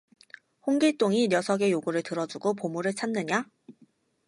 홍길동이 0.67 1.27
녀석의 1.27 1.69
요구를 1.73 2.01
들어주고 2.01 2.55
보물을 2.55 2.91
찾느냐 2.95 3.45